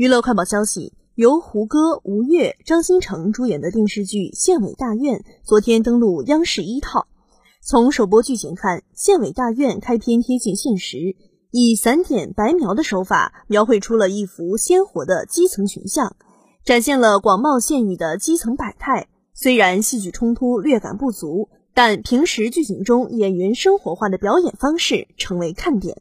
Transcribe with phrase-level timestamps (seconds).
[0.00, 7.06] 娱乐快报消息由胡歌吴越张新成主演的电视剧县委大院昨天登陆央视一套。
[7.60, 11.16] 从首播剧情看县委大院开篇贴近现实
[11.50, 16.16] 以散点白描的手法描绘出了一幅鲜活的基层群像
[16.64, 19.06] 展现了广袤县域的基层百态。
[19.34, 26.00] 虽然戏剧冲突略感不足但平时剧情中演员生活化的表演方式成为看点。